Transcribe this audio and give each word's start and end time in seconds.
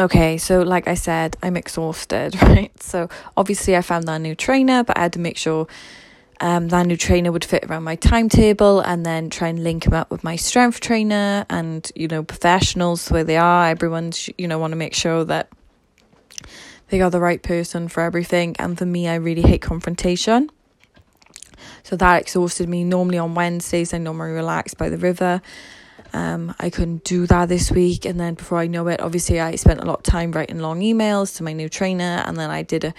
Okay, 0.00 0.38
so 0.38 0.62
like 0.62 0.88
I 0.88 0.94
said, 0.94 1.36
I'm 1.42 1.58
exhausted, 1.58 2.40
right? 2.42 2.72
So 2.82 3.10
obviously 3.36 3.76
I 3.76 3.82
found 3.82 4.08
that 4.08 4.18
new 4.22 4.34
trainer, 4.34 4.82
but 4.82 4.96
I 4.96 5.02
had 5.02 5.12
to 5.12 5.18
make 5.18 5.36
sure 5.36 5.66
um, 6.40 6.68
that 6.68 6.86
new 6.86 6.96
trainer 6.96 7.30
would 7.30 7.44
fit 7.44 7.64
around 7.64 7.84
my 7.84 7.96
timetable 7.96 8.80
and 8.80 9.04
then 9.04 9.28
try 9.28 9.48
and 9.48 9.62
link 9.62 9.86
him 9.86 9.92
up 9.92 10.10
with 10.10 10.24
my 10.24 10.36
strength 10.36 10.80
trainer 10.80 11.44
and, 11.50 11.92
you 11.94 12.08
know, 12.08 12.22
professionals 12.22 13.10
where 13.10 13.24
they 13.24 13.36
are. 13.36 13.68
Everyone's, 13.68 14.30
you 14.38 14.48
know, 14.48 14.58
want 14.58 14.72
to 14.72 14.76
make 14.76 14.94
sure 14.94 15.22
that 15.26 15.50
they 16.88 17.02
are 17.02 17.10
the 17.10 17.20
right 17.20 17.42
person 17.42 17.88
for 17.88 18.02
everything. 18.02 18.56
And 18.58 18.78
for 18.78 18.86
me, 18.86 19.06
I 19.06 19.16
really 19.16 19.42
hate 19.42 19.60
confrontation. 19.60 20.48
So 21.82 21.96
that 21.96 22.22
exhausted 22.22 22.70
me. 22.70 22.84
Normally 22.84 23.18
on 23.18 23.34
Wednesdays, 23.34 23.92
I 23.92 23.98
normally 23.98 24.30
relax 24.32 24.72
by 24.72 24.88
the 24.88 24.96
river. 24.96 25.42
Um, 26.12 26.54
I 26.58 26.70
couldn't 26.70 27.04
do 27.04 27.26
that 27.26 27.48
this 27.48 27.70
week, 27.70 28.04
and 28.04 28.18
then 28.18 28.34
before 28.34 28.58
I 28.58 28.66
know 28.66 28.88
it, 28.88 29.00
obviously 29.00 29.40
I 29.40 29.54
spent 29.56 29.80
a 29.80 29.84
lot 29.84 29.98
of 29.98 30.02
time 30.04 30.32
writing 30.32 30.58
long 30.58 30.80
emails 30.80 31.36
to 31.36 31.42
my 31.42 31.52
new 31.52 31.68
trainer, 31.68 32.22
and 32.26 32.36
then 32.36 32.50
I 32.50 32.62
did 32.62 32.84
a 32.84 32.94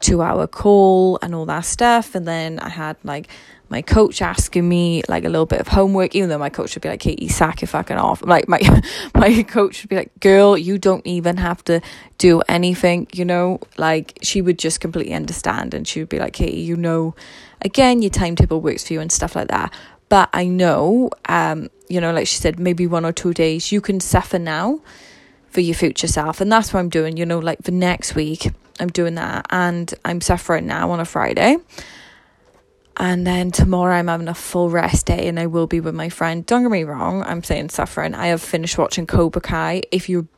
two 0.00 0.20
hour 0.20 0.46
call 0.46 1.18
and 1.22 1.34
all 1.34 1.46
that 1.46 1.64
stuff, 1.64 2.14
and 2.14 2.26
then 2.26 2.58
I 2.58 2.68
had 2.68 2.96
like 3.04 3.28
my 3.68 3.82
coach 3.82 4.22
asking 4.22 4.68
me 4.68 5.02
like 5.08 5.24
a 5.24 5.28
little 5.28 5.46
bit 5.46 5.60
of 5.60 5.68
homework, 5.68 6.14
even 6.14 6.28
though 6.28 6.38
my 6.38 6.50
coach 6.50 6.74
would 6.74 6.82
be 6.82 6.88
like, 6.88 7.00
Katie, 7.00 7.28
sack 7.28 7.62
it 7.62 7.66
fucking 7.66 7.96
off. 7.96 8.22
Like 8.26 8.48
my 8.48 8.60
my 9.14 9.42
coach 9.44 9.82
would 9.82 9.88
be 9.88 9.96
like, 9.96 10.20
Girl, 10.20 10.58
you 10.58 10.78
don't 10.78 11.06
even 11.06 11.36
have 11.38 11.64
to 11.64 11.80
do 12.18 12.42
anything, 12.48 13.06
you 13.12 13.24
know? 13.24 13.60
Like 13.76 14.18
she 14.22 14.42
would 14.42 14.58
just 14.58 14.80
completely 14.80 15.14
understand 15.14 15.74
and 15.74 15.86
she 15.86 16.00
would 16.00 16.08
be 16.08 16.18
like, 16.18 16.32
Katie, 16.34 16.60
you 16.60 16.76
know, 16.76 17.14
again, 17.62 18.02
your 18.02 18.10
timetable 18.10 18.60
works 18.60 18.86
for 18.86 18.92
you 18.92 19.00
and 19.00 19.10
stuff 19.10 19.34
like 19.34 19.48
that. 19.48 19.72
But 20.08 20.28
I 20.32 20.46
know, 20.46 21.10
um, 21.28 21.68
you 21.88 22.00
know, 22.00 22.12
like 22.12 22.26
she 22.26 22.36
said, 22.36 22.58
maybe 22.58 22.86
one 22.86 23.04
or 23.04 23.12
two 23.12 23.34
days 23.34 23.72
you 23.72 23.80
can 23.80 24.00
suffer 24.00 24.38
now 24.38 24.80
for 25.48 25.60
your 25.60 25.74
future 25.74 26.06
self. 26.06 26.40
And 26.40 26.50
that's 26.50 26.72
what 26.72 26.80
I'm 26.80 26.88
doing, 26.88 27.16
you 27.16 27.26
know, 27.26 27.38
like 27.38 27.62
the 27.62 27.72
next 27.72 28.14
week 28.14 28.50
I'm 28.78 28.88
doing 28.88 29.14
that 29.14 29.46
and 29.50 29.92
I'm 30.04 30.20
suffering 30.20 30.66
now 30.66 30.90
on 30.90 31.00
a 31.00 31.04
Friday. 31.04 31.56
And 32.98 33.26
then 33.26 33.50
tomorrow 33.50 33.94
I'm 33.94 34.08
having 34.08 34.28
a 34.28 34.34
full 34.34 34.70
rest 34.70 35.06
day 35.06 35.28
and 35.28 35.38
I 35.38 35.46
will 35.46 35.66
be 35.66 35.80
with 35.80 35.94
my 35.94 36.08
friend. 36.08 36.46
Don't 36.46 36.62
get 36.62 36.70
me 36.70 36.84
wrong, 36.84 37.22
I'm 37.22 37.42
saying 37.42 37.70
suffering. 37.70 38.14
I 38.14 38.28
have 38.28 38.42
finished 38.42 38.78
watching 38.78 39.06
Cobra 39.06 39.42
Kai. 39.42 39.82
If 39.90 40.08
you're 40.08 40.28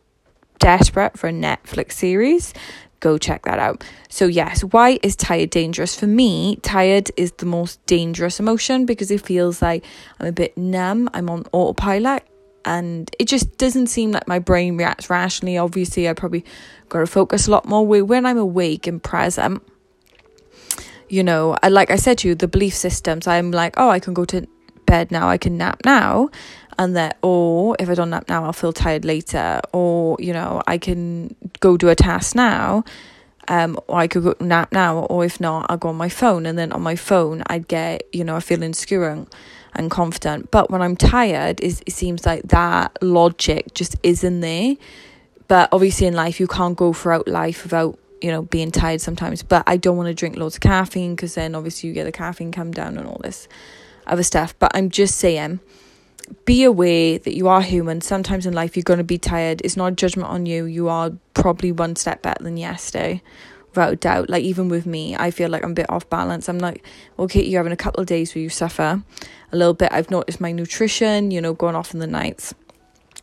desperate 0.58 1.18
for 1.18 1.28
a 1.28 1.32
Netflix 1.32 1.92
series, 1.92 2.52
go 3.00 3.18
check 3.18 3.44
that 3.44 3.58
out. 3.58 3.84
So, 4.08 4.26
yes, 4.26 4.62
why 4.62 4.98
is 5.02 5.16
tired 5.16 5.50
dangerous? 5.50 5.94
For 5.94 6.06
me, 6.06 6.56
tired 6.56 7.10
is 7.16 7.32
the 7.32 7.46
most 7.46 7.84
dangerous 7.86 8.40
emotion 8.40 8.86
because 8.86 9.10
it 9.10 9.20
feels 9.20 9.62
like 9.62 9.84
I'm 10.18 10.26
a 10.26 10.32
bit 10.32 10.56
numb, 10.56 11.08
I'm 11.14 11.30
on 11.30 11.44
autopilot, 11.52 12.24
and 12.64 13.10
it 13.18 13.26
just 13.26 13.56
doesn't 13.56 13.86
seem 13.86 14.12
like 14.12 14.26
my 14.28 14.38
brain 14.38 14.76
reacts 14.76 15.08
rationally. 15.08 15.56
Obviously, 15.58 16.08
I 16.08 16.12
probably 16.12 16.44
got 16.88 17.00
to 17.00 17.06
focus 17.06 17.46
a 17.46 17.50
lot 17.50 17.66
more 17.66 17.86
when 17.86 18.26
I'm 18.26 18.38
awake 18.38 18.86
and 18.86 19.02
present. 19.02 19.62
You 21.08 21.22
know, 21.22 21.56
like 21.66 21.90
I 21.90 21.96
said 21.96 22.18
to 22.18 22.28
you, 22.28 22.34
the 22.34 22.48
belief 22.48 22.74
systems, 22.74 23.26
I'm 23.26 23.50
like, 23.50 23.74
oh, 23.78 23.88
I 23.88 23.98
can 23.98 24.12
go 24.12 24.26
to 24.26 24.46
bed 24.88 25.10
now, 25.10 25.28
I 25.28 25.38
can 25.38 25.56
nap 25.56 25.82
now 25.84 26.30
and 26.78 26.96
that 26.96 27.18
or 27.22 27.76
if 27.78 27.90
I 27.90 27.94
don't 27.94 28.10
nap 28.10 28.28
now 28.28 28.44
I'll 28.44 28.52
feel 28.52 28.72
tired 28.72 29.04
later 29.04 29.60
or 29.72 30.16
you 30.20 30.32
know 30.32 30.62
I 30.66 30.78
can 30.78 31.34
go 31.60 31.76
do 31.76 31.88
a 31.88 31.94
task 31.94 32.36
now 32.36 32.84
um 33.48 33.78
or 33.88 33.98
I 33.98 34.06
could 34.06 34.22
go 34.22 34.34
nap 34.40 34.72
now 34.72 35.00
or 35.00 35.24
if 35.24 35.40
not 35.40 35.66
I'll 35.68 35.76
go 35.76 35.88
on 35.88 35.96
my 35.96 36.08
phone 36.08 36.46
and 36.46 36.56
then 36.56 36.72
on 36.72 36.82
my 36.82 36.94
phone 36.96 37.42
I'd 37.48 37.66
get 37.66 38.02
you 38.12 38.24
know 38.24 38.36
I 38.36 38.40
feel 38.40 38.62
insecure 38.62 39.08
and, 39.08 39.28
confident. 39.90 40.50
But 40.50 40.72
when 40.72 40.82
I'm 40.82 40.96
tired 40.96 41.60
is 41.60 41.82
it 41.86 41.92
seems 41.92 42.26
like 42.26 42.42
that 42.48 43.00
logic 43.00 43.74
just 43.74 43.94
isn't 44.02 44.40
there. 44.40 44.74
But 45.46 45.68
obviously 45.70 46.08
in 46.08 46.14
life 46.14 46.40
you 46.40 46.48
can't 46.48 46.76
go 46.76 46.92
throughout 46.92 47.28
life 47.28 47.62
without 47.62 47.96
you 48.20 48.32
know 48.32 48.42
being 48.42 48.72
tired 48.72 49.00
sometimes. 49.00 49.44
But 49.44 49.62
I 49.68 49.76
don't 49.76 49.96
want 49.96 50.08
to 50.08 50.14
drink 50.14 50.36
loads 50.36 50.56
of 50.56 50.62
caffeine 50.62 51.14
because 51.14 51.36
then 51.36 51.54
obviously 51.54 51.88
you 51.88 51.94
get 51.94 52.04
the 52.04 52.12
caffeine 52.12 52.50
come 52.50 52.72
down 52.72 52.98
and 52.98 53.06
all 53.06 53.20
this 53.22 53.46
other 54.10 54.22
stuff 54.22 54.54
but 54.58 54.70
I'm 54.74 54.90
just 54.90 55.16
saying 55.16 55.60
be 56.44 56.64
aware 56.64 57.18
that 57.18 57.34
you 57.34 57.48
are 57.48 57.62
human. 57.62 58.00
Sometimes 58.00 58.46
in 58.46 58.52
life 58.52 58.76
you're 58.76 58.82
going 58.82 58.98
to 58.98 59.04
be 59.04 59.18
tired. 59.18 59.62
It's 59.64 59.76
not 59.76 59.92
a 59.92 59.96
judgment 59.96 60.28
on 60.28 60.46
you. 60.46 60.64
You 60.64 60.88
are 60.88 61.12
probably 61.34 61.72
one 61.72 61.96
step 61.96 62.22
better 62.22 62.42
than 62.42 62.56
yesterday, 62.56 63.22
without 63.70 64.00
doubt. 64.00 64.30
Like 64.30 64.42
even 64.42 64.68
with 64.68 64.86
me, 64.86 65.16
I 65.16 65.30
feel 65.30 65.48
like 65.48 65.64
I'm 65.64 65.72
a 65.72 65.74
bit 65.74 65.90
off 65.90 66.08
balance. 66.08 66.48
I'm 66.48 66.58
like, 66.58 66.84
okay, 67.18 67.44
you're 67.44 67.60
having 67.60 67.72
a 67.72 67.76
couple 67.76 68.00
of 68.00 68.06
days 68.06 68.34
where 68.34 68.42
you 68.42 68.48
suffer 68.48 69.02
a 69.52 69.56
little 69.56 69.74
bit. 69.74 69.92
I've 69.92 70.10
noticed 70.10 70.40
my 70.40 70.52
nutrition, 70.52 71.30
you 71.30 71.40
know, 71.40 71.54
going 71.54 71.74
off 71.74 71.94
in 71.94 72.00
the 72.00 72.06
nights. 72.06 72.54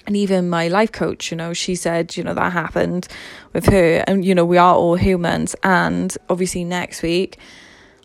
And 0.07 0.15
even 0.15 0.49
my 0.49 0.67
life 0.67 0.91
coach, 0.91 1.31
you 1.31 1.37
know, 1.37 1.53
she 1.53 1.73
said, 1.73 2.15
you 2.15 2.23
know, 2.23 2.35
that 2.35 2.51
happened 2.53 3.07
with 3.53 3.65
her. 3.67 4.03
And, 4.05 4.23
you 4.23 4.35
know, 4.35 4.45
we 4.45 4.57
are 4.57 4.75
all 4.75 4.95
humans. 4.95 5.55
And 5.63 6.15
obviously 6.29 6.63
next 6.63 7.01
week, 7.01 7.39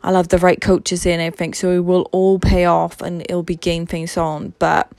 I'll 0.02 0.14
have 0.14 0.28
the 0.28 0.38
right 0.38 0.60
coaches 0.60 1.04
in 1.04 1.20
everything, 1.20 1.54
so 1.54 1.70
it 1.72 1.84
will 1.84 2.08
all 2.12 2.38
pay 2.38 2.64
off 2.64 3.00
and 3.02 3.22
it'll 3.22 3.42
be 3.42 3.56
game 3.56 3.86
things 3.86 4.16
on. 4.16 4.54
But 4.58 4.90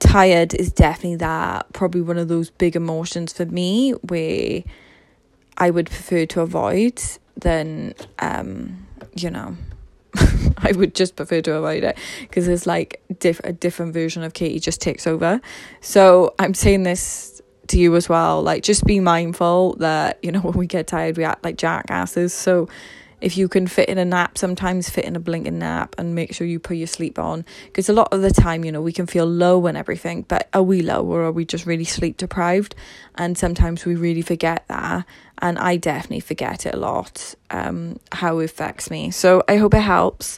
tired 0.00 0.54
is 0.54 0.72
definitely 0.72 1.16
that 1.16 1.72
probably 1.72 2.00
one 2.00 2.18
of 2.18 2.28
those 2.28 2.50
big 2.50 2.76
emotions 2.76 3.32
for 3.32 3.46
me 3.46 3.92
where 3.92 4.62
I 5.56 5.70
would 5.70 5.86
prefer 5.86 6.26
to 6.26 6.40
avoid 6.40 7.00
than 7.36 7.94
um 8.18 8.86
you 9.16 9.30
know 9.30 9.56
I 10.58 10.72
would 10.72 10.94
just 10.94 11.16
prefer 11.16 11.40
to 11.42 11.54
avoid 11.54 11.84
it 11.84 11.98
because 12.20 12.48
it's 12.48 12.66
like 12.66 13.02
diff- 13.18 13.40
a 13.44 13.52
different 13.52 13.92
version 13.92 14.22
of 14.22 14.32
Katie 14.34 14.60
just 14.60 14.80
takes 14.80 15.06
over. 15.06 15.40
So 15.80 16.34
I'm 16.38 16.54
saying 16.54 16.84
this 16.84 17.42
to 17.68 17.78
you 17.78 17.96
as 17.96 18.08
well. 18.08 18.42
Like, 18.42 18.62
just 18.62 18.84
be 18.84 19.00
mindful 19.00 19.74
that 19.76 20.18
you 20.22 20.32
know 20.32 20.40
when 20.42 20.54
we 20.54 20.66
get 20.66 20.86
tired, 20.86 21.16
we 21.16 21.24
act 21.24 21.44
like 21.44 21.56
jackasses. 21.56 22.32
So 22.32 22.68
if 23.24 23.38
you 23.38 23.48
can 23.48 23.66
fit 23.66 23.88
in 23.88 23.96
a 23.96 24.04
nap, 24.04 24.36
sometimes 24.36 24.90
fit 24.90 25.06
in 25.06 25.16
a 25.16 25.18
blinking 25.18 25.58
nap 25.58 25.94
and 25.96 26.14
make 26.14 26.34
sure 26.34 26.46
you 26.46 26.58
put 26.58 26.76
your 26.76 26.86
sleep 26.86 27.18
on. 27.18 27.42
Because 27.64 27.88
a 27.88 27.94
lot 27.94 28.12
of 28.12 28.20
the 28.20 28.30
time, 28.30 28.66
you 28.66 28.70
know, 28.70 28.82
we 28.82 28.92
can 28.92 29.06
feel 29.06 29.24
low 29.24 29.66
and 29.66 29.78
everything, 29.78 30.26
but 30.28 30.50
are 30.52 30.62
we 30.62 30.82
low 30.82 31.02
or 31.02 31.22
are 31.22 31.32
we 31.32 31.46
just 31.46 31.64
really 31.64 31.84
sleep 31.84 32.18
deprived? 32.18 32.74
And 33.14 33.38
sometimes 33.38 33.86
we 33.86 33.94
really 33.94 34.20
forget 34.20 34.68
that. 34.68 35.06
And 35.38 35.58
I 35.58 35.78
definitely 35.78 36.20
forget 36.20 36.66
it 36.66 36.74
a 36.74 36.76
lot, 36.76 37.34
um, 37.50 37.98
how 38.12 38.40
it 38.40 38.44
affects 38.44 38.90
me. 38.90 39.10
So 39.10 39.42
I 39.48 39.56
hope 39.56 39.72
it 39.72 39.80
helps. 39.80 40.36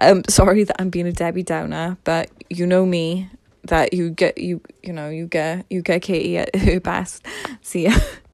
Um, 0.00 0.22
sorry 0.28 0.62
that 0.62 0.80
I'm 0.80 0.90
being 0.90 1.08
a 1.08 1.12
Debbie 1.12 1.42
Downer, 1.42 1.96
but 2.04 2.30
you 2.48 2.68
know 2.68 2.86
me 2.86 3.30
that 3.64 3.92
you 3.92 4.10
get 4.10 4.38
you 4.38 4.62
you 4.82 4.92
know 4.92 5.10
you 5.10 5.26
get 5.26 5.66
you 5.68 5.82
get 5.82 6.02
Katie 6.02 6.38
at 6.38 6.54
her 6.56 6.78
best. 6.78 7.26
See 7.62 7.86
ya. 7.86 7.98